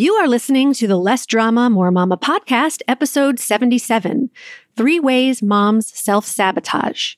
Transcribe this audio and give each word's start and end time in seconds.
You 0.00 0.14
are 0.14 0.26
listening 0.26 0.72
to 0.72 0.86
the 0.86 0.96
Less 0.96 1.26
Drama, 1.26 1.68
More 1.68 1.90
Mama 1.90 2.16
podcast, 2.16 2.80
episode 2.88 3.38
77 3.38 4.30
Three 4.74 4.98
Ways 4.98 5.42
Moms 5.42 5.94
Self 5.94 6.24
Sabotage. 6.24 7.16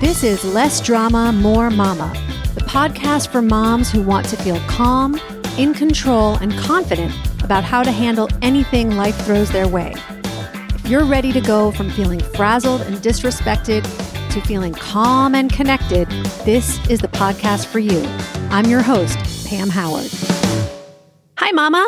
This 0.00 0.24
is 0.24 0.44
Less 0.44 0.80
Drama, 0.80 1.30
More 1.30 1.70
Mama, 1.70 2.12
the 2.56 2.62
podcast 2.62 3.28
for 3.28 3.40
moms 3.40 3.88
who 3.92 4.02
want 4.02 4.26
to 4.30 4.36
feel 4.36 4.58
calm, 4.66 5.14
in 5.56 5.74
control, 5.74 6.34
and 6.38 6.52
confident 6.58 7.14
about 7.44 7.62
how 7.62 7.84
to 7.84 7.92
handle 7.92 8.28
anything 8.42 8.96
life 8.96 9.16
throws 9.24 9.52
their 9.52 9.68
way 9.68 9.94
you're 10.88 11.04
ready 11.04 11.32
to 11.32 11.40
go 11.42 11.70
from 11.70 11.90
feeling 11.90 12.18
frazzled 12.18 12.80
and 12.80 12.96
disrespected 12.96 13.82
to 14.30 14.40
feeling 14.40 14.72
calm 14.72 15.34
and 15.34 15.52
connected, 15.52 16.08
this 16.46 16.78
is 16.88 17.00
the 17.00 17.08
podcast 17.08 17.66
for 17.66 17.78
you. 17.78 18.02
I'm 18.48 18.64
your 18.64 18.80
host, 18.80 19.18
Pam 19.46 19.68
Howard. 19.68 20.10
Hi, 21.36 21.50
Mama. 21.52 21.86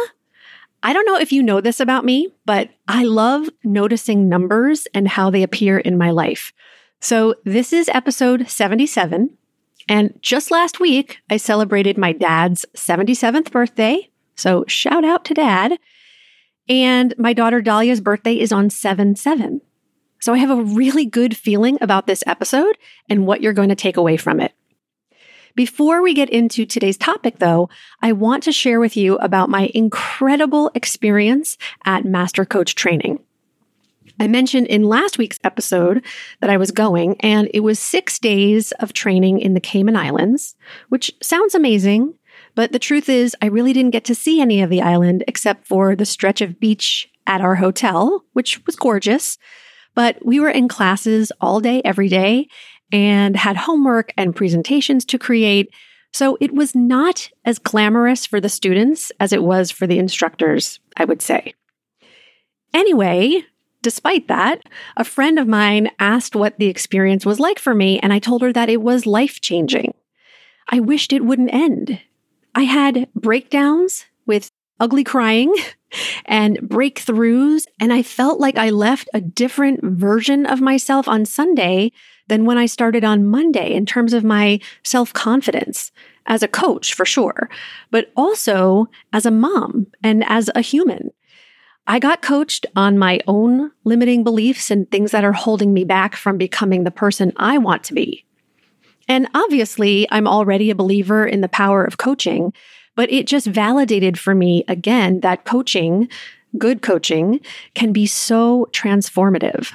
I 0.82 0.92
don't 0.92 1.06
know 1.06 1.18
if 1.18 1.32
you 1.32 1.42
know 1.42 1.62
this 1.62 1.80
about 1.80 2.04
me, 2.04 2.28
but 2.44 2.68
I 2.88 3.04
love 3.04 3.48
noticing 3.64 4.28
numbers 4.28 4.86
and 4.92 5.08
how 5.08 5.30
they 5.30 5.42
appear 5.42 5.78
in 5.78 5.96
my 5.96 6.10
life. 6.10 6.52
So, 7.00 7.36
this 7.44 7.72
is 7.72 7.88
episode 7.94 8.50
77. 8.50 9.30
And 9.88 10.18
just 10.20 10.50
last 10.50 10.78
week, 10.78 11.20
I 11.30 11.38
celebrated 11.38 11.96
my 11.96 12.12
dad's 12.12 12.66
77th 12.76 13.50
birthday. 13.50 14.10
So, 14.36 14.66
shout 14.68 15.06
out 15.06 15.24
to 15.24 15.34
dad. 15.34 15.78
And 16.68 17.14
my 17.18 17.32
daughter 17.32 17.60
Dahlia's 17.60 18.00
birthday 18.00 18.38
is 18.38 18.52
on 18.52 18.70
7 18.70 19.16
7. 19.16 19.60
So 20.20 20.34
I 20.34 20.38
have 20.38 20.50
a 20.50 20.62
really 20.62 21.06
good 21.06 21.36
feeling 21.36 21.78
about 21.80 22.06
this 22.06 22.22
episode 22.26 22.76
and 23.08 23.26
what 23.26 23.40
you're 23.40 23.54
going 23.54 23.70
to 23.70 23.74
take 23.74 23.96
away 23.96 24.16
from 24.16 24.40
it. 24.40 24.52
Before 25.56 26.02
we 26.02 26.14
get 26.14 26.30
into 26.30 26.64
today's 26.64 26.96
topic, 26.96 27.38
though, 27.38 27.68
I 28.02 28.12
want 28.12 28.42
to 28.44 28.52
share 28.52 28.78
with 28.78 28.96
you 28.96 29.16
about 29.16 29.48
my 29.48 29.70
incredible 29.74 30.70
experience 30.74 31.58
at 31.84 32.04
Master 32.04 32.44
Coach 32.44 32.74
Training. 32.74 33.18
I 34.20 34.28
mentioned 34.28 34.66
in 34.66 34.84
last 34.84 35.16
week's 35.16 35.40
episode 35.44 36.04
that 36.40 36.50
I 36.50 36.58
was 36.58 36.70
going, 36.70 37.16
and 37.20 37.48
it 37.54 37.60
was 37.60 37.78
six 37.78 38.18
days 38.18 38.72
of 38.72 38.92
training 38.92 39.40
in 39.40 39.54
the 39.54 39.60
Cayman 39.60 39.96
Islands, 39.96 40.54
which 40.90 41.10
sounds 41.22 41.54
amazing. 41.54 42.14
But 42.54 42.72
the 42.72 42.78
truth 42.78 43.08
is, 43.08 43.36
I 43.40 43.46
really 43.46 43.72
didn't 43.72 43.92
get 43.92 44.04
to 44.04 44.14
see 44.14 44.40
any 44.40 44.60
of 44.60 44.70
the 44.70 44.82
island 44.82 45.24
except 45.28 45.66
for 45.66 45.94
the 45.94 46.06
stretch 46.06 46.40
of 46.40 46.60
beach 46.60 47.08
at 47.26 47.40
our 47.40 47.56
hotel, 47.56 48.24
which 48.32 48.64
was 48.66 48.76
gorgeous. 48.76 49.38
But 49.94 50.24
we 50.24 50.40
were 50.40 50.50
in 50.50 50.68
classes 50.68 51.32
all 51.40 51.60
day, 51.60 51.82
every 51.84 52.08
day, 52.08 52.48
and 52.92 53.36
had 53.36 53.56
homework 53.56 54.12
and 54.16 54.34
presentations 54.34 55.04
to 55.06 55.18
create. 55.18 55.72
So 56.12 56.36
it 56.40 56.52
was 56.52 56.74
not 56.74 57.30
as 57.44 57.58
glamorous 57.58 58.26
for 58.26 58.40
the 58.40 58.48
students 58.48 59.12
as 59.20 59.32
it 59.32 59.42
was 59.42 59.70
for 59.70 59.86
the 59.86 59.98
instructors, 59.98 60.80
I 60.96 61.04
would 61.04 61.22
say. 61.22 61.54
Anyway, 62.74 63.44
despite 63.82 64.28
that, 64.28 64.62
a 64.96 65.04
friend 65.04 65.38
of 65.38 65.48
mine 65.48 65.90
asked 65.98 66.36
what 66.36 66.58
the 66.58 66.66
experience 66.66 67.24
was 67.24 67.40
like 67.40 67.58
for 67.58 67.74
me, 67.74 67.98
and 68.00 68.12
I 68.12 68.18
told 68.18 68.42
her 68.42 68.52
that 68.52 68.68
it 68.68 68.82
was 68.82 69.06
life 69.06 69.40
changing. 69.40 69.94
I 70.68 70.80
wished 70.80 71.12
it 71.12 71.24
wouldn't 71.24 71.52
end. 71.52 72.00
I 72.54 72.62
had 72.62 73.08
breakdowns 73.14 74.06
with 74.26 74.50
ugly 74.78 75.04
crying 75.04 75.54
and 76.24 76.58
breakthroughs, 76.58 77.66
and 77.78 77.92
I 77.92 78.02
felt 78.02 78.40
like 78.40 78.56
I 78.56 78.70
left 78.70 79.08
a 79.14 79.20
different 79.20 79.82
version 79.82 80.46
of 80.46 80.60
myself 80.60 81.06
on 81.06 81.26
Sunday 81.26 81.92
than 82.28 82.44
when 82.44 82.58
I 82.58 82.66
started 82.66 83.04
on 83.04 83.26
Monday 83.26 83.72
in 83.72 83.86
terms 83.86 84.12
of 84.12 84.24
my 84.24 84.60
self 84.82 85.12
confidence 85.12 85.92
as 86.26 86.42
a 86.42 86.48
coach, 86.48 86.94
for 86.94 87.04
sure, 87.04 87.50
but 87.90 88.12
also 88.16 88.88
as 89.12 89.26
a 89.26 89.30
mom 89.30 89.86
and 90.02 90.24
as 90.26 90.50
a 90.54 90.60
human. 90.60 91.10
I 91.86 91.98
got 91.98 92.22
coached 92.22 92.66
on 92.76 92.98
my 92.98 93.20
own 93.26 93.72
limiting 93.84 94.22
beliefs 94.22 94.70
and 94.70 94.88
things 94.88 95.10
that 95.10 95.24
are 95.24 95.32
holding 95.32 95.74
me 95.74 95.84
back 95.84 96.14
from 96.14 96.38
becoming 96.38 96.84
the 96.84 96.90
person 96.92 97.32
I 97.36 97.58
want 97.58 97.82
to 97.84 97.94
be. 97.94 98.24
And 99.10 99.28
obviously, 99.34 100.06
I'm 100.12 100.28
already 100.28 100.70
a 100.70 100.76
believer 100.76 101.26
in 101.26 101.40
the 101.40 101.48
power 101.48 101.82
of 101.82 101.98
coaching, 101.98 102.52
but 102.94 103.10
it 103.10 103.26
just 103.26 103.48
validated 103.48 104.16
for 104.16 104.36
me 104.36 104.62
again 104.68 105.18
that 105.22 105.44
coaching, 105.44 106.08
good 106.56 106.80
coaching, 106.80 107.40
can 107.74 107.92
be 107.92 108.06
so 108.06 108.68
transformative. 108.70 109.72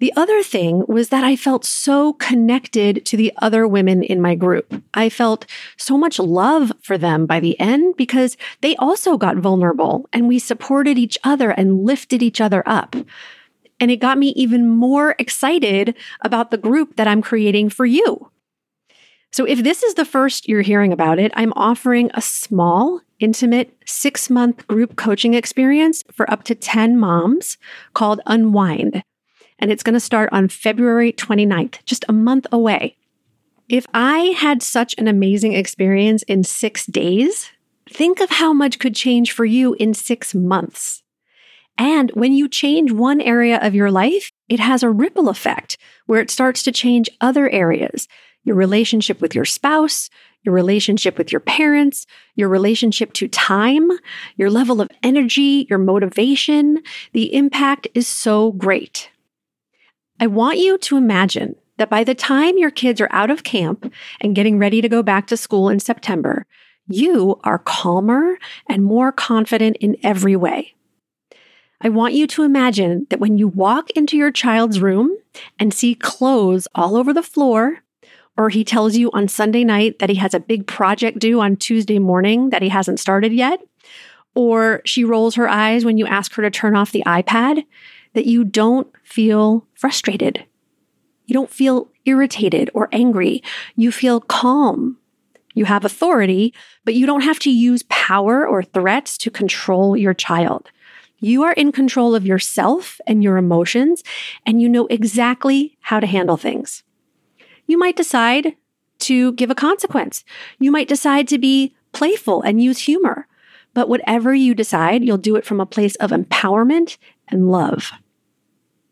The 0.00 0.12
other 0.16 0.42
thing 0.42 0.82
was 0.88 1.10
that 1.10 1.22
I 1.22 1.36
felt 1.36 1.64
so 1.64 2.14
connected 2.14 3.06
to 3.06 3.16
the 3.16 3.32
other 3.40 3.68
women 3.68 4.02
in 4.02 4.20
my 4.20 4.34
group. 4.34 4.82
I 4.94 5.10
felt 5.10 5.46
so 5.76 5.96
much 5.96 6.18
love 6.18 6.72
for 6.82 6.98
them 6.98 7.26
by 7.26 7.38
the 7.38 7.58
end 7.60 7.94
because 7.96 8.36
they 8.62 8.74
also 8.76 9.16
got 9.16 9.36
vulnerable 9.36 10.08
and 10.12 10.26
we 10.26 10.40
supported 10.40 10.98
each 10.98 11.18
other 11.22 11.50
and 11.50 11.84
lifted 11.84 12.20
each 12.20 12.40
other 12.40 12.64
up. 12.66 12.96
And 13.78 13.92
it 13.92 13.98
got 13.98 14.18
me 14.18 14.30
even 14.30 14.66
more 14.66 15.14
excited 15.20 15.94
about 16.22 16.50
the 16.50 16.58
group 16.58 16.96
that 16.96 17.06
I'm 17.06 17.22
creating 17.22 17.70
for 17.70 17.86
you. 17.86 18.28
So 19.32 19.44
if 19.44 19.62
this 19.62 19.82
is 19.82 19.94
the 19.94 20.04
first 20.04 20.48
you're 20.48 20.62
hearing 20.62 20.92
about 20.92 21.18
it, 21.18 21.32
I'm 21.36 21.52
offering 21.54 22.10
a 22.14 22.20
small, 22.20 23.00
intimate 23.20 23.76
six 23.86 24.28
month 24.28 24.66
group 24.66 24.96
coaching 24.96 25.34
experience 25.34 26.02
for 26.10 26.30
up 26.30 26.42
to 26.44 26.54
10 26.54 26.98
moms 26.98 27.56
called 27.94 28.20
Unwind. 28.26 29.04
And 29.58 29.70
it's 29.70 29.82
going 29.82 29.94
to 29.94 30.00
start 30.00 30.30
on 30.32 30.48
February 30.48 31.12
29th, 31.12 31.84
just 31.84 32.04
a 32.08 32.12
month 32.12 32.46
away. 32.50 32.96
If 33.68 33.86
I 33.94 34.34
had 34.36 34.62
such 34.62 34.96
an 34.98 35.06
amazing 35.06 35.52
experience 35.52 36.24
in 36.24 36.42
six 36.42 36.86
days, 36.86 37.50
think 37.88 38.20
of 38.20 38.30
how 38.30 38.52
much 38.52 38.80
could 38.80 38.96
change 38.96 39.30
for 39.30 39.44
you 39.44 39.74
in 39.74 39.94
six 39.94 40.34
months. 40.34 41.04
And 41.78 42.10
when 42.10 42.32
you 42.32 42.48
change 42.48 42.90
one 42.90 43.20
area 43.20 43.58
of 43.62 43.74
your 43.74 43.90
life, 43.90 44.32
it 44.48 44.58
has 44.58 44.82
a 44.82 44.90
ripple 44.90 45.28
effect 45.28 45.78
where 46.06 46.20
it 46.20 46.30
starts 46.30 46.62
to 46.64 46.72
change 46.72 47.08
other 47.20 47.48
areas 47.48 48.08
your 48.50 48.56
relationship 48.56 49.20
with 49.20 49.32
your 49.32 49.44
spouse, 49.44 50.10
your 50.42 50.52
relationship 50.52 51.16
with 51.16 51.30
your 51.30 51.38
parents, 51.38 52.04
your 52.34 52.48
relationship 52.48 53.12
to 53.12 53.28
time, 53.28 53.88
your 54.34 54.50
level 54.50 54.80
of 54.80 54.90
energy, 55.04 55.68
your 55.70 55.78
motivation. 55.78 56.82
The 57.12 57.32
impact 57.32 57.86
is 57.94 58.08
so 58.08 58.50
great. 58.50 59.08
I 60.18 60.26
want 60.26 60.58
you 60.58 60.78
to 60.78 60.96
imagine 60.96 61.54
that 61.78 61.90
by 61.90 62.02
the 62.02 62.16
time 62.16 62.58
your 62.58 62.72
kids 62.72 63.00
are 63.00 63.08
out 63.12 63.30
of 63.30 63.44
camp 63.44 63.92
and 64.20 64.34
getting 64.34 64.58
ready 64.58 64.80
to 64.80 64.88
go 64.88 65.00
back 65.00 65.28
to 65.28 65.36
school 65.36 65.68
in 65.68 65.78
September, 65.78 66.44
you 66.88 67.38
are 67.44 67.60
calmer 67.60 68.36
and 68.68 68.82
more 68.82 69.12
confident 69.12 69.76
in 69.76 69.96
every 70.02 70.34
way. 70.34 70.74
I 71.80 71.88
want 71.88 72.14
you 72.14 72.26
to 72.26 72.42
imagine 72.42 73.06
that 73.10 73.20
when 73.20 73.38
you 73.38 73.46
walk 73.46 73.92
into 73.92 74.16
your 74.16 74.32
child's 74.32 74.80
room 74.80 75.16
and 75.60 75.72
see 75.72 75.94
clothes 75.94 76.66
all 76.74 76.96
over 76.96 77.12
the 77.12 77.22
floor 77.22 77.84
or 78.40 78.48
he 78.48 78.64
tells 78.64 78.96
you 78.96 79.10
on 79.12 79.28
Sunday 79.28 79.64
night 79.64 79.98
that 79.98 80.08
he 80.08 80.14
has 80.14 80.32
a 80.32 80.40
big 80.40 80.66
project 80.66 81.18
due 81.18 81.42
on 81.42 81.56
Tuesday 81.56 81.98
morning 81.98 82.48
that 82.48 82.62
he 82.62 82.70
hasn't 82.70 82.98
started 82.98 83.34
yet, 83.34 83.60
or 84.34 84.80
she 84.86 85.04
rolls 85.04 85.34
her 85.34 85.46
eyes 85.46 85.84
when 85.84 85.98
you 85.98 86.06
ask 86.06 86.32
her 86.32 86.42
to 86.42 86.50
turn 86.50 86.74
off 86.74 86.90
the 86.90 87.02
iPad, 87.06 87.66
that 88.14 88.24
you 88.24 88.42
don't 88.42 88.88
feel 89.02 89.66
frustrated. 89.74 90.42
You 91.26 91.34
don't 91.34 91.50
feel 91.50 91.90
irritated 92.06 92.70
or 92.72 92.88
angry. 92.92 93.42
You 93.76 93.92
feel 93.92 94.22
calm. 94.22 94.96
You 95.52 95.66
have 95.66 95.84
authority, 95.84 96.54
but 96.86 96.94
you 96.94 97.04
don't 97.04 97.20
have 97.20 97.40
to 97.40 97.50
use 97.50 97.82
power 97.90 98.46
or 98.46 98.62
threats 98.62 99.18
to 99.18 99.30
control 99.30 99.98
your 99.98 100.14
child. 100.14 100.70
You 101.18 101.42
are 101.42 101.52
in 101.52 101.72
control 101.72 102.14
of 102.14 102.24
yourself 102.24 103.02
and 103.06 103.22
your 103.22 103.36
emotions, 103.36 104.02
and 104.46 104.62
you 104.62 104.68
know 104.70 104.86
exactly 104.86 105.76
how 105.80 106.00
to 106.00 106.06
handle 106.06 106.38
things. 106.38 106.82
You 107.70 107.78
might 107.78 107.94
decide 107.94 108.56
to 108.98 109.30
give 109.34 109.48
a 109.48 109.54
consequence. 109.54 110.24
You 110.58 110.72
might 110.72 110.88
decide 110.88 111.28
to 111.28 111.38
be 111.38 111.72
playful 111.92 112.42
and 112.42 112.60
use 112.60 112.80
humor. 112.80 113.28
But 113.74 113.88
whatever 113.88 114.34
you 114.34 114.56
decide, 114.56 115.04
you'll 115.04 115.18
do 115.18 115.36
it 115.36 115.46
from 115.46 115.60
a 115.60 115.66
place 115.66 115.94
of 115.96 116.10
empowerment 116.10 116.96
and 117.28 117.52
love. 117.52 117.92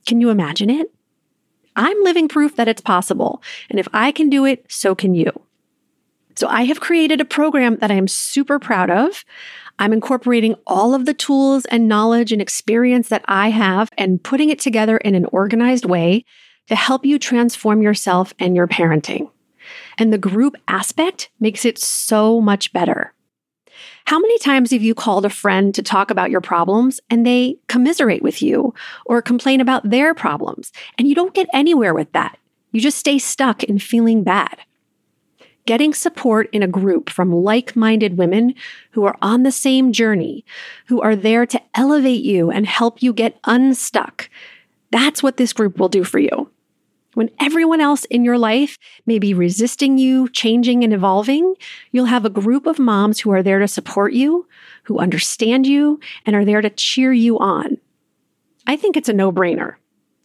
Can 0.07 0.21
you 0.21 0.31
imagine 0.31 0.71
it? 0.71 0.93
I'm 1.75 2.05
living 2.05 2.29
proof 2.29 2.55
that 2.55 2.69
it's 2.69 2.81
possible. 2.81 3.43
And 3.69 3.81
if 3.81 3.89
I 3.93 4.13
can 4.13 4.31
do 4.31 4.45
it, 4.45 4.65
so 4.69 4.95
can 4.95 5.13
you. 5.13 5.33
So 6.37 6.47
I 6.47 6.63
have 6.63 6.79
created 6.79 7.21
a 7.21 7.25
program 7.25 7.79
that 7.79 7.91
I 7.91 7.95
am 7.95 8.07
super 8.07 8.61
proud 8.61 8.91
of. 8.91 9.25
I'm 9.81 9.93
incorporating 9.93 10.55
all 10.69 10.95
of 10.95 11.05
the 11.05 11.15
tools 11.15 11.65
and 11.65 11.89
knowledge 11.89 12.31
and 12.31 12.41
experience 12.41 13.09
that 13.09 13.25
I 13.27 13.49
have 13.51 13.91
and 13.99 14.23
putting 14.23 14.51
it 14.51 14.61
together 14.61 14.99
in 14.99 15.17
an 15.17 15.25
organized 15.33 15.85
way 15.85 16.25
to 16.69 16.77
help 16.77 17.05
you 17.05 17.19
transform 17.19 17.83
yourself 17.83 18.33
and 18.39 18.55
your 18.55 18.67
parenting. 18.67 19.31
And 19.99 20.13
the 20.13 20.19
group 20.19 20.57
aspect 20.69 21.31
makes 21.41 21.65
it 21.65 21.79
so 21.79 22.41
much 22.41 22.73
better. 22.73 23.13
How 24.07 24.19
many 24.19 24.39
times 24.39 24.71
have 24.71 24.83
you 24.83 24.95
called 24.95 25.25
a 25.25 25.31
friend 25.31 25.75
to 25.75 25.83
talk 25.83 26.11
about 26.11 26.31
your 26.31 26.41
problems 26.41 27.01
and 27.11 27.27
they 27.27 27.59
commiserate 27.69 28.23
with 28.23 28.41
you 28.41 28.75
or 29.05 29.21
complain 29.21 29.61
about 29.61 29.89
their 29.89 30.15
problems 30.15 30.73
and 30.97 31.07
you 31.07 31.15
don't 31.15 31.35
get 31.35 31.49
anywhere 31.53 31.95
with 31.95 32.11
that? 32.13 32.39
You 32.73 32.81
just 32.81 32.99
stay 32.99 33.19
stuck 33.19 33.63
in 33.65 33.79
feeling 33.79 34.25
bad. 34.25 34.59
Getting 35.67 35.93
support 35.93 36.49
in 36.53 36.63
a 36.63 36.69
group 36.69 37.11
from 37.11 37.33
like 37.33 37.77
minded 37.77 38.17
women 38.17 38.55
who 38.93 39.05
are 39.05 39.19
on 39.21 39.43
the 39.43 39.53
same 39.53 39.93
journey, 39.93 40.45
who 40.87 41.03
are 41.03 41.15
there 41.15 41.45
to 41.45 41.61
elevate 41.75 42.25
you 42.25 42.51
and 42.51 42.67
help 42.67 43.03
you 43.03 43.13
get 43.13 43.39
unstuck. 43.45 44.31
That's 44.91 45.23
what 45.23 45.37
this 45.37 45.53
group 45.53 45.79
will 45.79 45.91
do 45.91 46.05
for 46.05 46.19
you. 46.19 46.51
When 47.15 47.31
everyone 47.41 47.81
else 47.81 48.05
in 48.07 48.25
your 48.25 48.39
life 48.39 48.79
may 49.07 49.19
be 49.19 49.35
resisting 49.35 49.99
you, 49.99 50.29
changing, 50.29 50.85
and 50.85 50.93
evolving, 50.93 51.55
you'll 51.91 52.05
have 52.05 52.25
a 52.25 52.31
group 52.31 52.67
of 52.67 52.79
moms 52.79 53.19
who 53.21 53.31
are 53.33 53.43
there 53.43 53.59
to 53.59 53.69
support 53.69 54.13
you, 54.13 54.47
who 54.85 54.99
understand 54.99 55.67
you, 55.67 56.01
and 56.27 56.37
are 56.37 56.45
there 56.45 56.61
to 56.61 56.71
cheer 56.71 57.13
you 57.13 57.39
on. 57.39 57.79
I 58.67 58.77
think 58.77 58.97
it's 58.97 59.09
a 59.09 59.15
no 59.15 59.33
brainer. 59.33 59.77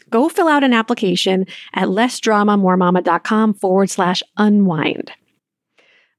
Go 0.10 0.30
fill 0.30 0.48
out 0.48 0.64
an 0.64 0.74
application 0.74 1.48
at 1.74 1.88
lessdramamoremama.com 1.88 3.56
forward 3.56 3.90
slash 3.90 4.22
unwind. 4.38 5.12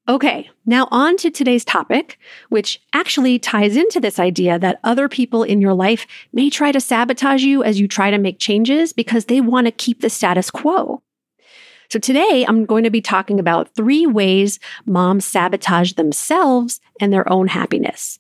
Okay, 0.07 0.51
now 0.67 0.87
on 0.91 1.17
to 1.17 1.31
today's 1.31 1.65
topic, 1.65 2.19
which 2.51 2.79
actually 2.93 3.39
ties 3.39 3.75
into 3.75 4.01
this 4.01 4.19
idea 4.19 4.59
that 4.59 4.79
other 4.85 5.09
people 5.09 5.43
in 5.43 5.63
your 5.63 5.73
life 5.73 6.07
may 6.31 6.51
try 6.51 6.73
to 6.73 6.81
sabotage 6.81 7.43
you 7.43 7.65
as 7.65 7.81
you 7.81 7.89
try 7.89 8.11
to 8.11 8.19
make 8.19 8.39
changes 8.39 8.93
because 8.93 9.25
they 9.25 9.41
want 9.41 9.67
to 9.67 9.71
keep 9.71 10.03
the 10.03 10.11
status 10.11 10.51
quo. 10.51 11.03
So 11.89 11.99
today 11.99 12.45
I'm 12.47 12.67
going 12.67 12.85
to 12.85 12.91
be 12.91 13.01
talking 13.01 13.41
about 13.41 13.75
three 13.75 14.07
ways 14.07 14.59
moms 14.85 15.25
sabotage 15.25 15.95
themselves 15.95 16.81
and 17.01 17.11
their 17.11 17.31
own 17.33 17.47
happiness. 17.47 18.19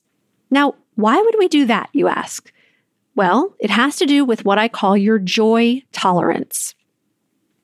Now, 0.51 0.77
why 0.95 1.21
would 1.21 1.37
we 1.39 1.49
do 1.49 1.67
that, 1.67 1.91
you 1.93 2.09
ask? 2.09 2.51
Well, 3.15 3.55
it 3.61 3.71
has 3.71 3.97
to 3.97 4.07
do 4.07 4.25
with 4.25 4.47
what 4.47 4.59
I 4.59 4.69
call 4.69 4.97
your 4.97 5.19
joy 5.19 5.83
tolerance. 5.93 6.75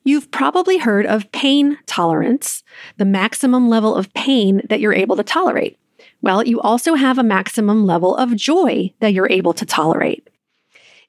You've 0.03 0.31
probably 0.31 0.77
heard 0.77 1.05
of 1.05 1.31
pain 1.31 1.77
tolerance, 1.85 2.63
the 2.97 3.05
maximum 3.05 3.69
level 3.69 3.95
of 3.95 4.13
pain 4.13 4.61
that 4.69 4.79
you're 4.79 4.93
able 4.93 5.15
to 5.15 5.23
tolerate. 5.23 5.77
Well, 6.21 6.45
you 6.45 6.59
also 6.59 6.95
have 6.95 7.17
a 7.17 7.23
maximum 7.23 7.85
level 7.85 8.15
of 8.15 8.35
joy 8.35 8.93
that 8.99 9.13
you're 9.13 9.29
able 9.29 9.53
to 9.53 9.65
tolerate. 9.65 10.29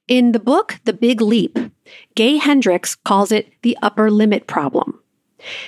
In 0.07 0.31
the 0.31 0.39
book, 0.39 0.79
The 0.83 0.93
Big 0.93 1.21
Leap, 1.21 1.57
Gay 2.15 2.37
Hendricks 2.37 2.95
calls 2.95 3.31
it 3.31 3.51
the 3.61 3.77
upper 3.81 4.11
limit 4.11 4.47
problem. 4.47 4.99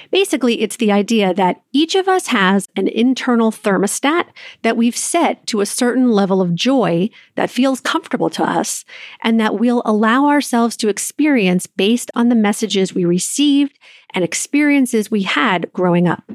Basically, 0.09 0.61
it's 0.61 0.77
the 0.77 0.91
idea 0.91 1.33
that 1.33 1.61
each 1.73 1.95
of 1.95 2.07
us 2.07 2.27
has 2.27 2.67
an 2.75 2.87
internal 2.87 3.51
thermostat 3.51 4.27
that 4.61 4.77
we've 4.77 4.95
set 4.95 5.45
to 5.47 5.61
a 5.61 5.65
certain 5.65 6.11
level 6.11 6.41
of 6.41 6.55
joy 6.55 7.09
that 7.35 7.49
feels 7.49 7.81
comfortable 7.81 8.29
to 8.31 8.43
us 8.43 8.85
and 9.21 9.39
that 9.39 9.59
we'll 9.59 9.81
allow 9.85 10.27
ourselves 10.27 10.77
to 10.77 10.87
experience 10.87 11.67
based 11.67 12.09
on 12.15 12.29
the 12.29 12.35
messages 12.35 12.93
we 12.93 13.03
received 13.05 13.77
and 14.13 14.23
experiences 14.23 15.11
we 15.11 15.23
had 15.23 15.71
growing 15.73 16.07
up. 16.07 16.31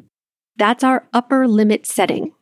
That's 0.56 0.84
our 0.84 1.08
upper 1.12 1.48
limit 1.48 1.86
setting. 1.86 2.32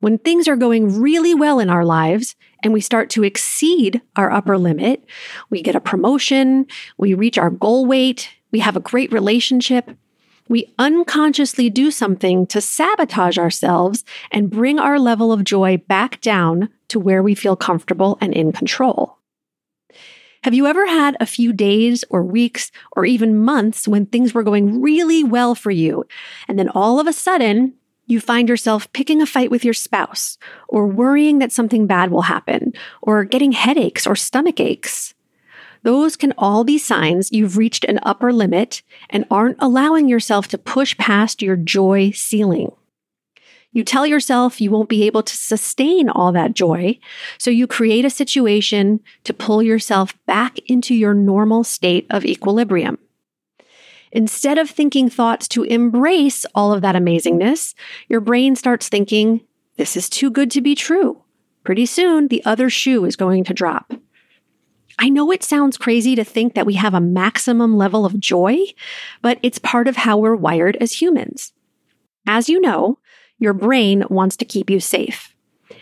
When 0.00 0.16
things 0.16 0.46
are 0.46 0.56
going 0.56 1.00
really 1.00 1.34
well 1.34 1.58
in 1.58 1.68
our 1.68 1.84
lives 1.84 2.36
and 2.62 2.72
we 2.72 2.80
start 2.80 3.10
to 3.10 3.24
exceed 3.24 4.00
our 4.16 4.30
upper 4.30 4.56
limit, 4.56 5.04
we 5.50 5.60
get 5.60 5.74
a 5.74 5.80
promotion, 5.80 6.66
we 6.96 7.14
reach 7.14 7.36
our 7.36 7.50
goal 7.50 7.84
weight, 7.84 8.30
we 8.50 8.60
have 8.60 8.76
a 8.76 8.80
great 8.80 9.12
relationship, 9.12 9.90
we 10.48 10.72
unconsciously 10.78 11.68
do 11.68 11.90
something 11.90 12.46
to 12.46 12.60
sabotage 12.60 13.38
ourselves 13.38 14.04
and 14.30 14.50
bring 14.50 14.78
our 14.78 14.98
level 14.98 15.32
of 15.32 15.44
joy 15.44 15.76
back 15.76 16.20
down 16.20 16.70
to 16.88 16.98
where 16.98 17.22
we 17.22 17.34
feel 17.34 17.56
comfortable 17.56 18.16
and 18.20 18.32
in 18.32 18.52
control. 18.52 19.18
Have 20.44 20.54
you 20.54 20.66
ever 20.66 20.86
had 20.86 21.16
a 21.20 21.26
few 21.26 21.52
days 21.52 22.04
or 22.10 22.22
weeks 22.22 22.70
or 22.92 23.04
even 23.04 23.38
months 23.38 23.86
when 23.86 24.06
things 24.06 24.32
were 24.32 24.44
going 24.44 24.80
really 24.80 25.24
well 25.24 25.54
for 25.54 25.70
you, 25.70 26.06
and 26.46 26.58
then 26.58 26.68
all 26.70 27.00
of 27.00 27.06
a 27.06 27.12
sudden, 27.12 27.74
you 28.06 28.20
find 28.20 28.48
yourself 28.48 28.90
picking 28.94 29.20
a 29.20 29.26
fight 29.26 29.50
with 29.50 29.64
your 29.64 29.74
spouse, 29.74 30.38
or 30.68 30.86
worrying 30.86 31.40
that 31.40 31.52
something 31.52 31.86
bad 31.86 32.10
will 32.10 32.22
happen, 32.22 32.72
or 33.02 33.24
getting 33.24 33.52
headaches 33.52 34.06
or 34.06 34.16
stomach 34.16 34.60
aches? 34.60 35.12
Those 35.82 36.16
can 36.16 36.32
all 36.36 36.64
be 36.64 36.78
signs 36.78 37.32
you've 37.32 37.56
reached 37.56 37.84
an 37.84 38.00
upper 38.02 38.32
limit 38.32 38.82
and 39.10 39.24
aren't 39.30 39.56
allowing 39.60 40.08
yourself 40.08 40.48
to 40.48 40.58
push 40.58 40.96
past 40.98 41.42
your 41.42 41.56
joy 41.56 42.10
ceiling. 42.10 42.72
You 43.72 43.84
tell 43.84 44.06
yourself 44.06 44.60
you 44.60 44.70
won't 44.70 44.88
be 44.88 45.04
able 45.04 45.22
to 45.22 45.36
sustain 45.36 46.08
all 46.08 46.32
that 46.32 46.54
joy, 46.54 46.98
so 47.36 47.50
you 47.50 47.66
create 47.66 48.04
a 48.04 48.10
situation 48.10 49.00
to 49.24 49.34
pull 49.34 49.62
yourself 49.62 50.14
back 50.26 50.58
into 50.66 50.94
your 50.94 51.14
normal 51.14 51.64
state 51.64 52.06
of 52.10 52.24
equilibrium. 52.24 52.98
Instead 54.10 54.56
of 54.56 54.70
thinking 54.70 55.10
thoughts 55.10 55.46
to 55.48 55.64
embrace 55.64 56.46
all 56.54 56.72
of 56.72 56.80
that 56.80 56.94
amazingness, 56.94 57.74
your 58.08 58.20
brain 58.20 58.56
starts 58.56 58.88
thinking, 58.88 59.42
this 59.76 59.96
is 59.96 60.08
too 60.08 60.30
good 60.30 60.50
to 60.50 60.62
be 60.62 60.74
true. 60.74 61.22
Pretty 61.62 61.84
soon, 61.84 62.28
the 62.28 62.44
other 62.46 62.70
shoe 62.70 63.04
is 63.04 63.16
going 63.16 63.44
to 63.44 63.54
drop. 63.54 63.92
I 64.98 65.08
know 65.08 65.30
it 65.30 65.44
sounds 65.44 65.76
crazy 65.76 66.16
to 66.16 66.24
think 66.24 66.54
that 66.54 66.66
we 66.66 66.74
have 66.74 66.94
a 66.94 67.00
maximum 67.00 67.76
level 67.76 68.04
of 68.04 68.18
joy, 68.18 68.58
but 69.22 69.38
it's 69.42 69.58
part 69.58 69.86
of 69.86 69.96
how 69.96 70.16
we're 70.16 70.34
wired 70.34 70.76
as 70.80 71.00
humans. 71.00 71.52
As 72.26 72.48
you 72.48 72.60
know, 72.60 72.98
your 73.38 73.52
brain 73.52 74.04
wants 74.10 74.36
to 74.38 74.44
keep 74.44 74.68
you 74.68 74.80
safe. 74.80 75.34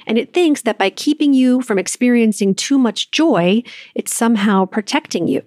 And 0.06 0.18
it 0.18 0.34
thinks 0.34 0.62
that 0.62 0.78
by 0.78 0.90
keeping 0.90 1.32
you 1.32 1.62
from 1.62 1.78
experiencing 1.78 2.54
too 2.54 2.78
much 2.78 3.10
joy, 3.10 3.62
it's 3.94 4.14
somehow 4.14 4.66
protecting 4.66 5.26
you. 5.26 5.42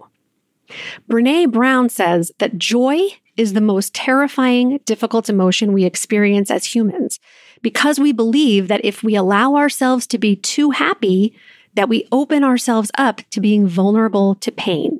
Brene 1.09 1.51
Brown 1.51 1.89
says 1.89 2.31
that 2.39 2.57
joy 2.57 2.99
is 3.37 3.53
the 3.53 3.61
most 3.61 3.93
terrifying, 3.93 4.79
difficult 4.85 5.29
emotion 5.29 5.73
we 5.73 5.85
experience 5.85 6.51
as 6.51 6.65
humans 6.65 7.19
because 7.61 7.99
we 7.99 8.11
believe 8.11 8.67
that 8.67 8.83
if 8.83 9.03
we 9.03 9.15
allow 9.15 9.55
ourselves 9.55 10.05
to 10.07 10.17
be 10.17 10.35
too 10.35 10.71
happy, 10.71 11.35
that 11.73 11.89
we 11.89 12.07
open 12.11 12.43
ourselves 12.43 12.91
up 12.97 13.21
to 13.31 13.41
being 13.41 13.67
vulnerable 13.67 14.35
to 14.35 14.51
pain. 14.51 14.99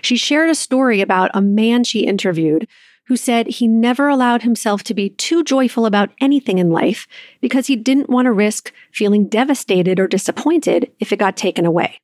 She 0.00 0.16
shared 0.16 0.50
a 0.50 0.54
story 0.54 1.00
about 1.00 1.30
a 1.34 1.40
man 1.40 1.84
she 1.84 2.00
interviewed 2.00 2.68
who 3.06 3.16
said 3.16 3.46
he 3.46 3.66
never 3.66 4.08
allowed 4.08 4.42
himself 4.42 4.82
to 4.84 4.94
be 4.94 5.10
too 5.10 5.44
joyful 5.44 5.84
about 5.84 6.10
anything 6.20 6.58
in 6.58 6.70
life 6.70 7.06
because 7.40 7.66
he 7.66 7.76
didn't 7.76 8.08
want 8.08 8.26
to 8.26 8.32
risk 8.32 8.72
feeling 8.92 9.26
devastated 9.26 10.00
or 10.00 10.08
disappointed 10.08 10.90
if 11.00 11.12
it 11.12 11.18
got 11.18 11.36
taken 11.36 11.66
away. 11.66 11.98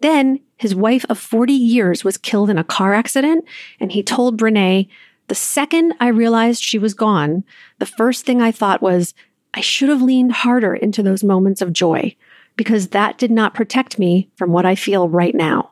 Then 0.00 0.40
his 0.56 0.74
wife 0.74 1.06
of 1.08 1.18
40 1.18 1.52
years 1.52 2.04
was 2.04 2.18
killed 2.18 2.50
in 2.50 2.58
a 2.58 2.64
car 2.64 2.92
accident, 2.92 3.44
and 3.80 3.92
he 3.92 4.02
told 4.02 4.38
Brene, 4.38 4.88
The 5.28 5.34
second 5.34 5.94
I 5.98 6.08
realized 6.08 6.62
she 6.62 6.78
was 6.78 6.92
gone, 6.92 7.44
the 7.78 7.86
first 7.86 8.26
thing 8.26 8.42
I 8.42 8.52
thought 8.52 8.82
was, 8.82 9.14
I 9.54 9.60
should 9.60 9.88
have 9.88 10.02
leaned 10.02 10.32
harder 10.32 10.74
into 10.74 11.02
those 11.02 11.24
moments 11.24 11.62
of 11.62 11.72
joy 11.72 12.16
because 12.56 12.88
that 12.88 13.18
did 13.18 13.30
not 13.30 13.54
protect 13.54 13.98
me 13.98 14.30
from 14.36 14.52
what 14.52 14.66
I 14.66 14.74
feel 14.74 15.08
right 15.08 15.34
now. 15.34 15.70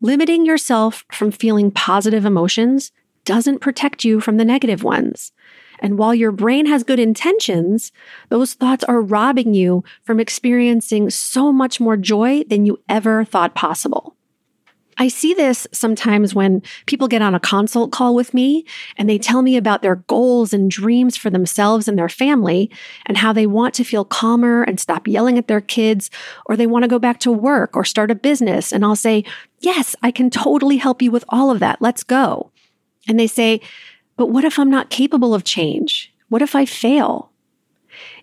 Limiting 0.00 0.46
yourself 0.46 1.04
from 1.10 1.32
feeling 1.32 1.70
positive 1.70 2.24
emotions 2.24 2.92
doesn't 3.24 3.60
protect 3.60 4.04
you 4.04 4.20
from 4.20 4.36
the 4.36 4.44
negative 4.44 4.82
ones. 4.82 5.32
And 5.80 5.98
while 5.98 6.14
your 6.14 6.32
brain 6.32 6.66
has 6.66 6.82
good 6.82 6.98
intentions, 6.98 7.92
those 8.28 8.54
thoughts 8.54 8.84
are 8.84 9.00
robbing 9.00 9.54
you 9.54 9.84
from 10.02 10.20
experiencing 10.20 11.10
so 11.10 11.52
much 11.52 11.80
more 11.80 11.96
joy 11.96 12.44
than 12.44 12.66
you 12.66 12.80
ever 12.88 13.24
thought 13.24 13.54
possible. 13.54 14.16
I 15.00 15.06
see 15.06 15.32
this 15.32 15.66
sometimes 15.72 16.34
when 16.34 16.60
people 16.86 17.06
get 17.06 17.22
on 17.22 17.34
a 17.34 17.40
consult 17.40 17.92
call 17.92 18.16
with 18.16 18.34
me 18.34 18.64
and 18.96 19.08
they 19.08 19.16
tell 19.16 19.42
me 19.42 19.56
about 19.56 19.80
their 19.80 19.96
goals 19.96 20.52
and 20.52 20.68
dreams 20.68 21.16
for 21.16 21.30
themselves 21.30 21.86
and 21.86 21.96
their 21.96 22.08
family 22.08 22.68
and 23.06 23.16
how 23.16 23.32
they 23.32 23.46
want 23.46 23.74
to 23.74 23.84
feel 23.84 24.04
calmer 24.04 24.64
and 24.64 24.80
stop 24.80 25.06
yelling 25.06 25.38
at 25.38 25.46
their 25.46 25.60
kids, 25.60 26.10
or 26.46 26.56
they 26.56 26.66
want 26.66 26.82
to 26.82 26.88
go 26.88 26.98
back 26.98 27.20
to 27.20 27.30
work 27.30 27.76
or 27.76 27.84
start 27.84 28.10
a 28.10 28.16
business. 28.16 28.72
And 28.72 28.84
I'll 28.84 28.96
say, 28.96 29.24
Yes, 29.60 29.96
I 30.02 30.10
can 30.10 30.30
totally 30.30 30.76
help 30.76 31.00
you 31.02 31.10
with 31.10 31.24
all 31.28 31.50
of 31.50 31.58
that. 31.60 31.80
Let's 31.80 32.02
go. 32.02 32.50
And 33.06 33.18
they 33.18 33.26
say, 33.26 33.60
But 34.16 34.26
what 34.26 34.44
if 34.44 34.58
I'm 34.58 34.70
not 34.70 34.90
capable 34.90 35.32
of 35.34 35.44
change? 35.44 36.12
What 36.28 36.42
if 36.42 36.56
I 36.56 36.64
fail? 36.64 37.30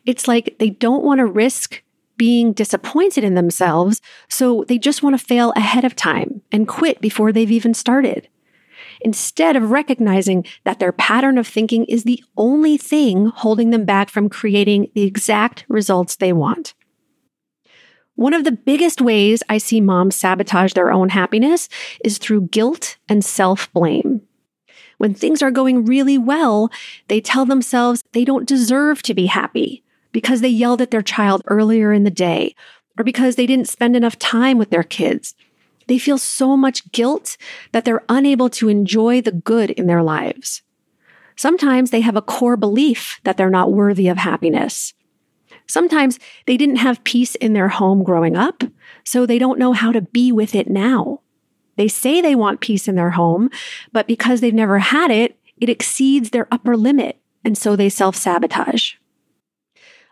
It's 0.05 0.27
like 0.27 0.58
they 0.60 0.70
don't 0.70 1.03
want 1.03 1.20
to 1.20 1.25
risk 1.25 1.82
being 2.17 2.53
disappointed 2.53 3.24
in 3.24 3.36
themselves, 3.36 4.01
so 4.29 4.63
they 4.67 4.77
just 4.77 5.03
want 5.03 5.17
to 5.17 5.25
fail 5.25 5.53
ahead 5.55 5.86
of 5.86 5.95
time 5.95 6.41
and 6.51 6.67
quit 6.67 7.01
before 7.01 7.31
they've 7.31 7.51
even 7.51 7.74
started. 7.74 8.27
Instead 9.01 9.55
of 9.55 9.72
recognizing 9.72 10.45
that 10.63 10.79
their 10.79 10.91
pattern 10.91 11.38
of 11.38 11.48
thinking 11.48 11.86
is 11.86 12.03
the 12.03 12.24
only 12.38 12.77
thing 12.77 13.27
holding 13.27 13.69
them 13.69 13.86
back 13.86 14.10
from 14.10 14.29
creating 14.29 14.89
the 14.95 15.03
exact 15.03 15.65
results 15.67 16.15
they 16.15 16.34
want. 16.34 16.74
One 18.15 18.34
of 18.34 18.45
the 18.45 18.51
biggest 18.51 19.01
ways 19.01 19.43
I 19.50 19.57
see 19.57 19.81
moms 19.81 20.15
sabotage 20.15 20.74
their 20.74 20.91
own 20.91 21.10
happiness 21.10 21.67
is 22.03 22.17
through 22.17 22.48
guilt 22.48 22.98
and 23.10 23.24
self 23.25 23.72
blame. 23.74 24.22
When 24.98 25.13
things 25.13 25.41
are 25.41 25.51
going 25.51 25.84
really 25.84 26.17
well, 26.17 26.69
they 27.10 27.19
tell 27.19 27.45
themselves 27.45 28.01
they 28.13 28.24
don't 28.24 28.48
deserve 28.48 29.01
to 29.03 29.13
be 29.13 29.25
happy 29.25 29.84
because 30.15 30.39
they 30.39 30.48
yelled 30.48 30.81
at 30.81 30.91
their 30.91 31.01
child 31.01 31.41
earlier 31.48 31.91
in 31.91 32.05
the 32.05 32.10
day 32.10 32.55
or 32.98 33.03
because 33.03 33.36
they 33.36 33.45
didn't 33.45 33.67
spend 33.67 33.98
enough 33.98 34.17
time 34.17 34.57
with 34.57 34.69
their 34.69 34.81
kids. 34.81 35.36
They 35.88 36.00
feel 36.00 36.17
so 36.17 36.55
much 36.55 36.89
guilt 36.93 37.36
that 37.74 37.84
they're 37.84 38.05
unable 38.07 38.50
to 38.51 38.69
enjoy 38.69 39.19
the 39.19 39.34
good 39.34 39.72
in 39.72 39.88
their 39.88 40.01
lives. 40.01 40.62
Sometimes 41.36 41.91
they 41.91 42.00
have 42.00 42.15
a 42.15 42.22
core 42.22 42.55
belief 42.55 43.19
that 43.25 43.36
they're 43.36 43.50
not 43.50 43.74
worthy 43.74 44.07
of 44.07 44.15
happiness. 44.15 44.93
Sometimes 45.67 46.17
they 46.45 46.55
didn't 46.55 46.77
have 46.77 47.03
peace 47.03 47.36
in 47.36 47.51
their 47.51 47.67
home 47.67 48.01
growing 48.01 48.38
up, 48.38 48.63
so 49.03 49.25
they 49.25 49.38
don't 49.38 49.60
know 49.60 49.74
how 49.74 49.91
to 49.91 50.00
be 50.00 50.31
with 50.31 50.55
it 50.55 50.69
now. 50.69 51.19
They 51.75 51.89
say 51.89 52.22
they 52.22 52.36
want 52.36 52.62
peace 52.62 52.88
in 52.88 52.95
their 52.95 53.10
home, 53.10 53.50
but 53.91 54.07
because 54.07 54.39
they've 54.39 54.53
never 54.53 54.79
had 54.79 55.12
it, 55.12 55.38
it 55.57 55.67
exceeds 55.67 56.29
their 56.29 56.48
upper 56.53 56.77
limit, 56.77 57.19
and 57.43 57.57
so 57.57 57.75
they 57.75 57.89
self 57.89 58.15
sabotage. 58.15 58.93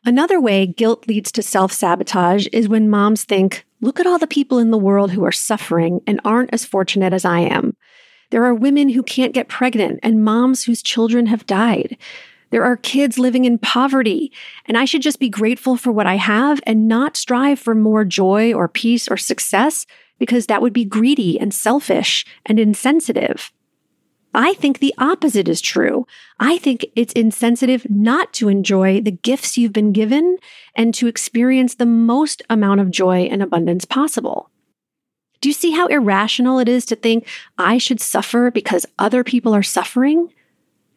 Another 0.05 0.41
way 0.41 0.65
guilt 0.65 1.07
leads 1.07 1.31
to 1.31 1.41
self 1.41 1.72
sabotage 1.72 2.48
is 2.51 2.67
when 2.67 2.89
moms 2.89 3.24
think, 3.24 3.65
look 3.79 4.01
at 4.01 4.07
all 4.07 4.17
the 4.19 4.27
people 4.27 4.60
in 4.60 4.69
the 4.69 4.77
world 4.77 5.12
who 5.12 5.24
are 5.24 5.31
suffering 5.31 6.01
and 6.05 6.19
aren't 6.25 6.53
as 6.53 6.65
fortunate 6.65 7.13
as 7.13 7.24
I 7.24 7.39
am. 7.39 7.77
There 8.29 8.43
are 8.43 8.53
women 8.53 8.89
who 8.89 9.01
can't 9.01 9.33
get 9.33 9.48
pregnant 9.48 10.01
and 10.03 10.24
moms 10.24 10.65
whose 10.65 10.83
children 10.83 11.27
have 11.27 11.45
died. 11.45 11.98
There 12.50 12.65
are 12.65 12.75
kids 12.75 13.17
living 13.17 13.45
in 13.45 13.57
poverty, 13.57 14.31
and 14.65 14.77
I 14.77 14.83
should 14.83 15.01
just 15.01 15.19
be 15.19 15.29
grateful 15.29 15.77
for 15.77 15.91
what 15.91 16.05
I 16.05 16.17
have 16.17 16.60
and 16.67 16.88
not 16.88 17.15
strive 17.15 17.57
for 17.57 17.74
more 17.74 18.03
joy 18.03 18.53
or 18.53 18.67
peace 18.67 19.07
or 19.07 19.17
success 19.17 19.86
because 20.19 20.48
that 20.48 20.62
would 20.62 20.74
be 20.74 20.86
greedy 20.86 21.39
and 21.39 21.53
selfish 21.53 22.25
and 22.45 22.60
insensitive. 22.60 23.53
I 24.34 24.54
think 24.56 24.80
the 24.80 24.96
opposite 24.98 25.48
is 25.48 25.62
true. 25.62 26.08
I 26.40 26.58
think 26.58 26.86
it's 26.96 27.13
insensitive 27.13 27.86
not 27.90 28.34
to 28.34 28.50
enjoy 28.50 29.00
the 29.02 29.12
gifts 29.12 29.58
you've 29.58 29.74
been 29.74 29.92
given 29.92 30.38
and 30.75 30.94
to 30.96 31.08
experience 31.08 31.75
the 31.75 31.86
most 31.86 32.42
amount 32.50 32.82
of 32.82 32.90
joy 32.90 33.24
and 33.24 33.44
abundance 33.44 33.86
possible. 33.86 34.50
Do 35.42 35.50
you 35.50 35.54
see 35.54 35.72
how 35.72 35.88
irrational 35.88 36.58
it 36.60 36.70
is 36.70 36.86
to 36.86 36.96
think 36.96 37.28
I 37.58 37.78
should 37.78 38.00
suffer 38.00 38.50
because 38.50 38.86
other 38.98 39.24
people 39.24 39.54
are 39.54 39.63
suffering? 39.63 40.34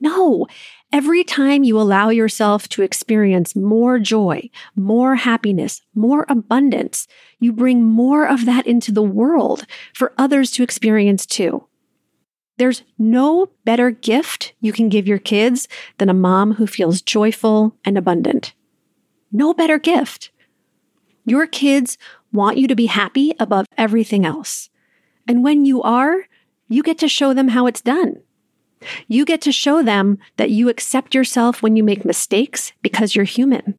No. 0.00 0.46
Every 0.92 1.24
time 1.24 1.64
you 1.64 1.80
allow 1.80 2.10
yourself 2.10 2.68
to 2.70 2.82
experience 2.82 3.56
more 3.56 3.98
joy, 3.98 4.50
more 4.76 5.16
happiness, 5.16 5.82
more 5.94 6.24
abundance, 6.28 7.08
you 7.40 7.52
bring 7.52 7.82
more 7.82 8.26
of 8.26 8.46
that 8.46 8.66
into 8.66 8.92
the 8.92 9.02
world 9.02 9.66
for 9.92 10.12
others 10.16 10.52
to 10.52 10.62
experience 10.62 11.26
too. 11.26 11.66
There's 12.58 12.82
no 12.98 13.50
better 13.64 13.90
gift 13.90 14.54
you 14.60 14.72
can 14.72 14.88
give 14.88 15.06
your 15.06 15.18
kids 15.18 15.68
than 15.98 16.08
a 16.08 16.14
mom 16.14 16.54
who 16.54 16.66
feels 16.66 17.02
joyful 17.02 17.76
and 17.84 17.98
abundant. 17.98 18.54
No 19.30 19.52
better 19.52 19.78
gift. 19.78 20.30
Your 21.24 21.46
kids 21.46 21.98
want 22.32 22.56
you 22.56 22.66
to 22.68 22.74
be 22.74 22.86
happy 22.86 23.34
above 23.38 23.66
everything 23.76 24.24
else. 24.24 24.70
And 25.28 25.42
when 25.42 25.66
you 25.66 25.82
are, 25.82 26.26
you 26.68 26.82
get 26.82 26.98
to 26.98 27.08
show 27.08 27.34
them 27.34 27.48
how 27.48 27.66
it's 27.66 27.80
done. 27.80 28.22
You 29.08 29.24
get 29.24 29.40
to 29.42 29.52
show 29.52 29.82
them 29.82 30.18
that 30.36 30.50
you 30.50 30.68
accept 30.68 31.14
yourself 31.14 31.62
when 31.62 31.76
you 31.76 31.82
make 31.82 32.04
mistakes 32.04 32.72
because 32.82 33.14
you're 33.14 33.24
human. 33.24 33.76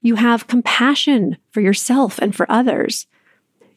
You 0.00 0.16
have 0.16 0.46
compassion 0.46 1.38
for 1.50 1.60
yourself 1.60 2.18
and 2.18 2.34
for 2.34 2.50
others. 2.50 3.06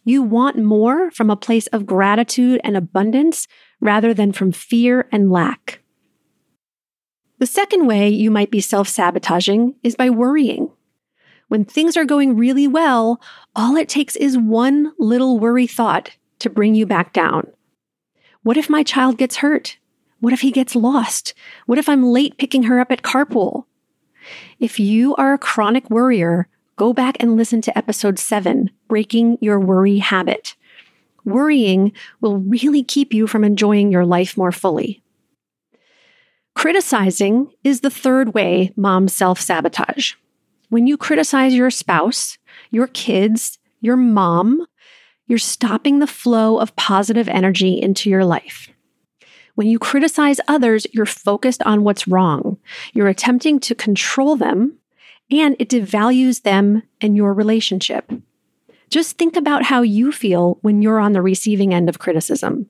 You 0.07 0.23
want 0.23 0.55
more 0.55 1.11
from 1.11 1.29
a 1.29 1.35
place 1.35 1.67
of 1.67 1.85
gratitude 1.85 2.61
and 2.63 2.77
abundance 2.77 3.45
rather 3.81 4.13
than 4.13 4.31
from 4.31 4.53
fear 4.53 5.09
and 5.11 5.29
lack. 5.29 5.81
The 7.39 7.45
second 7.45 7.87
way 7.87 8.07
you 8.07 8.31
might 8.31 8.49
be 8.49 8.61
self 8.61 8.87
sabotaging 8.87 9.75
is 9.83 9.97
by 9.97 10.09
worrying. 10.09 10.71
When 11.49 11.65
things 11.65 11.97
are 11.97 12.05
going 12.05 12.37
really 12.37 12.69
well, 12.69 13.19
all 13.53 13.75
it 13.75 13.89
takes 13.89 14.15
is 14.15 14.37
one 14.37 14.93
little 14.97 15.39
worry 15.39 15.67
thought 15.67 16.11
to 16.39 16.49
bring 16.49 16.73
you 16.73 16.85
back 16.85 17.11
down. 17.11 17.51
What 18.43 18.55
if 18.55 18.69
my 18.69 18.83
child 18.83 19.17
gets 19.17 19.35
hurt? 19.35 19.77
What 20.21 20.31
if 20.31 20.39
he 20.39 20.51
gets 20.51 20.73
lost? 20.73 21.33
What 21.65 21.79
if 21.79 21.89
I'm 21.89 22.05
late 22.05 22.37
picking 22.37 22.63
her 22.63 22.79
up 22.79 22.93
at 22.93 23.01
carpool? 23.01 23.65
If 24.57 24.79
you 24.79 25.15
are 25.15 25.33
a 25.33 25.37
chronic 25.37 25.89
worrier, 25.89 26.47
go 26.77 26.93
back 26.93 27.17
and 27.19 27.35
listen 27.35 27.59
to 27.61 27.77
episode 27.77 28.17
seven, 28.19 28.69
Breaking 28.87 29.37
Your 29.41 29.59
Worry 29.59 29.97
Habit. 29.97 30.55
Worrying 31.25 31.91
will 32.21 32.37
really 32.37 32.83
keep 32.83 33.13
you 33.13 33.27
from 33.27 33.43
enjoying 33.43 33.91
your 33.91 34.05
life 34.05 34.37
more 34.37 34.51
fully. 34.51 35.03
Criticizing 36.55 37.51
is 37.63 37.81
the 37.81 37.89
third 37.89 38.33
way 38.33 38.71
moms 38.77 39.13
self 39.13 39.41
sabotage. 39.41 40.13
When 40.69 40.87
you 40.87 40.97
criticize 40.97 41.53
your 41.53 41.71
spouse, 41.71 42.37
your 42.71 42.87
kids, 42.87 43.57
your 43.81 43.97
mom, 43.97 44.65
you're 45.27 45.39
stopping 45.39 45.99
the 45.99 46.07
flow 46.07 46.59
of 46.59 46.75
positive 46.75 47.27
energy 47.27 47.81
into 47.81 48.09
your 48.09 48.23
life. 48.23 48.69
When 49.55 49.67
you 49.67 49.79
criticize 49.79 50.39
others, 50.47 50.85
you're 50.93 51.05
focused 51.05 51.63
on 51.63 51.83
what's 51.83 52.07
wrong. 52.07 52.57
You're 52.93 53.07
attempting 53.07 53.59
to 53.61 53.75
control 53.75 54.35
them, 54.35 54.77
and 55.31 55.55
it 55.59 55.69
devalues 55.69 56.43
them 56.43 56.83
and 57.01 57.15
your 57.15 57.33
relationship. 57.33 58.11
Just 58.89 59.17
think 59.17 59.35
about 59.35 59.63
how 59.63 59.81
you 59.81 60.11
feel 60.11 60.57
when 60.61 60.81
you're 60.81 60.99
on 60.99 61.11
the 61.11 61.21
receiving 61.21 61.73
end 61.73 61.89
of 61.89 61.99
criticism. 61.99 62.69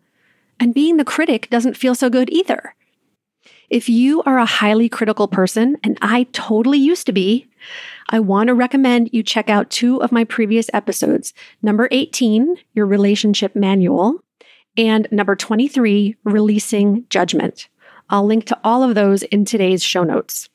And 0.59 0.73
being 0.73 0.97
the 0.97 1.05
critic 1.05 1.49
doesn't 1.49 1.77
feel 1.77 1.93
so 1.93 2.09
good 2.09 2.29
either. 2.31 2.73
If 3.69 3.89
you 3.89 4.23
are 4.23 4.37
a 4.37 4.45
highly 4.45 4.89
critical 4.89 5.27
person, 5.27 5.77
and 5.83 5.97
I 6.01 6.23
totally 6.31 6.79
used 6.79 7.05
to 7.07 7.11
be, 7.11 7.47
I 8.09 8.19
want 8.19 8.47
to 8.47 8.53
recommend 8.53 9.09
you 9.11 9.23
check 9.23 9.49
out 9.49 9.69
two 9.69 10.01
of 10.01 10.11
my 10.11 10.23
previous 10.23 10.69
episodes. 10.73 11.33
Number 11.61 11.89
18, 11.91 12.55
Your 12.73 12.85
Relationship 12.85 13.55
Manual, 13.55 14.23
and 14.77 15.07
number 15.11 15.35
23, 15.35 16.15
Releasing 16.23 17.05
Judgment. 17.09 17.67
I'll 18.09 18.25
link 18.25 18.45
to 18.45 18.59
all 18.63 18.83
of 18.83 18.95
those 18.95 19.23
in 19.23 19.43
today's 19.43 19.83
show 19.83 20.03
notes. 20.03 20.47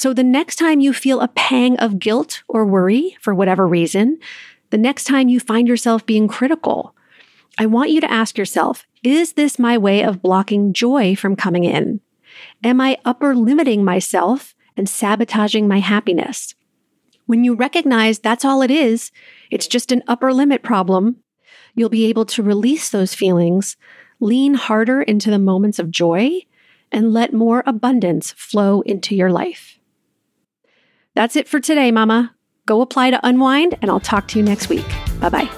So 0.00 0.14
the 0.14 0.24
next 0.24 0.56
time 0.56 0.80
you 0.80 0.94
feel 0.94 1.20
a 1.20 1.28
pang 1.28 1.76
of 1.76 1.98
guilt 1.98 2.42
or 2.48 2.64
worry 2.64 3.18
for 3.20 3.34
whatever 3.34 3.68
reason, 3.68 4.18
the 4.70 4.78
next 4.78 5.04
time 5.04 5.28
you 5.28 5.38
find 5.38 5.68
yourself 5.68 6.06
being 6.06 6.26
critical, 6.26 6.94
I 7.58 7.66
want 7.66 7.90
you 7.90 8.00
to 8.00 8.10
ask 8.10 8.38
yourself, 8.38 8.86
is 9.02 9.34
this 9.34 9.58
my 9.58 9.76
way 9.76 10.02
of 10.02 10.22
blocking 10.22 10.72
joy 10.72 11.14
from 11.16 11.36
coming 11.36 11.64
in? 11.64 12.00
Am 12.64 12.80
I 12.80 12.96
upper 13.04 13.34
limiting 13.34 13.84
myself 13.84 14.54
and 14.74 14.88
sabotaging 14.88 15.68
my 15.68 15.80
happiness? 15.80 16.54
When 17.26 17.44
you 17.44 17.54
recognize 17.54 18.20
that's 18.20 18.42
all 18.42 18.62
it 18.62 18.70
is, 18.70 19.12
it's 19.50 19.66
just 19.66 19.92
an 19.92 20.02
upper 20.08 20.32
limit 20.32 20.62
problem, 20.62 21.16
you'll 21.74 21.90
be 21.90 22.06
able 22.06 22.24
to 22.24 22.42
release 22.42 22.88
those 22.88 23.14
feelings, 23.14 23.76
lean 24.18 24.54
harder 24.54 25.02
into 25.02 25.30
the 25.30 25.38
moments 25.38 25.78
of 25.78 25.90
joy, 25.90 26.40
and 26.90 27.12
let 27.12 27.34
more 27.34 27.62
abundance 27.66 28.32
flow 28.32 28.80
into 28.80 29.14
your 29.14 29.30
life. 29.30 29.76
That's 31.20 31.36
it 31.36 31.46
for 31.46 31.60
today, 31.60 31.92
Mama. 31.92 32.34
Go 32.64 32.80
apply 32.80 33.10
to 33.10 33.20
unwind, 33.22 33.76
and 33.82 33.90
I'll 33.90 34.00
talk 34.00 34.26
to 34.28 34.38
you 34.38 34.42
next 34.42 34.70
week. 34.70 34.86
Bye 35.20 35.28
bye. 35.28 35.50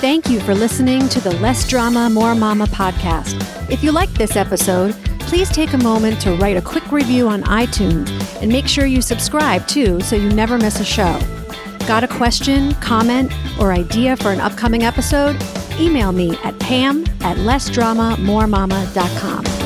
Thank 0.00 0.30
you 0.30 0.38
for 0.38 0.54
listening 0.54 1.08
to 1.08 1.20
the 1.20 1.32
Less 1.40 1.68
Drama, 1.68 2.08
More 2.08 2.36
Mama 2.36 2.66
podcast. 2.66 3.34
If 3.68 3.82
you 3.82 3.90
liked 3.90 4.14
this 4.14 4.36
episode, 4.36 4.92
please 5.18 5.48
take 5.48 5.72
a 5.72 5.78
moment 5.78 6.20
to 6.20 6.36
write 6.36 6.56
a 6.56 6.62
quick 6.62 6.92
review 6.92 7.26
on 7.26 7.42
iTunes 7.42 8.08
and 8.40 8.52
make 8.52 8.68
sure 8.68 8.86
you 8.86 9.02
subscribe 9.02 9.66
too 9.66 10.00
so 10.00 10.14
you 10.14 10.30
never 10.30 10.56
miss 10.56 10.78
a 10.78 10.84
show. 10.84 11.18
Got 11.88 12.04
a 12.04 12.08
question, 12.08 12.74
comment, 12.74 13.32
or 13.58 13.72
idea 13.72 14.16
for 14.16 14.30
an 14.30 14.38
upcoming 14.38 14.84
episode? 14.84 15.34
Email 15.80 16.12
me 16.12 16.36
at 16.44 16.56
pam 16.60 17.02
at 17.22 17.38
lessdramamoremama.com. 17.38 19.63